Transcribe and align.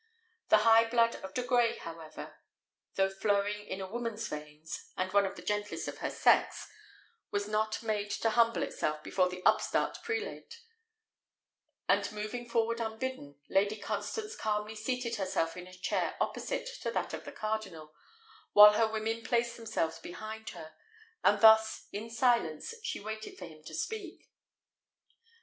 The 0.49 0.57
high 0.65 0.89
blood 0.89 1.17
of 1.17 1.35
De 1.35 1.43
Grey, 1.43 1.77
however, 1.77 2.37
though 2.95 3.11
flowing 3.11 3.67
in 3.67 3.79
a 3.79 3.87
woman's 3.87 4.27
veins, 4.27 4.91
and 4.97 5.13
one 5.13 5.27
of 5.27 5.35
the 5.35 5.43
gentlest 5.43 5.87
of 5.87 5.99
her 5.99 6.09
sex, 6.09 6.67
was 7.29 7.47
not 7.47 7.83
made 7.83 8.09
to 8.09 8.31
humble 8.31 8.63
itself 8.63 9.03
before 9.03 9.29
the 9.29 9.43
upstart 9.45 9.99
prelate; 10.01 10.59
and 11.87 12.11
moving 12.11 12.49
forward 12.49 12.79
unbidden, 12.79 13.39
Lady 13.47 13.77
Constance 13.77 14.35
calmly 14.35 14.73
seated 14.75 15.17
herself 15.17 15.55
in 15.55 15.67
a 15.67 15.73
chair 15.77 16.15
opposite 16.19 16.67
to 16.81 16.89
that 16.89 17.13
of 17.13 17.23
the 17.23 17.31
cardinal, 17.31 17.93
while 18.53 18.73
her 18.73 18.87
women 18.87 19.21
placed 19.23 19.55
themselves 19.55 19.99
behind 19.99 20.49
her; 20.49 20.73
and 21.23 21.41
thus, 21.41 21.85
in 21.91 22.09
silence, 22.09 22.73
she 22.81 22.99
waited 22.99 23.37
for 23.37 23.45
him 23.45 23.63
to 23.65 23.75
speak. 23.75 24.31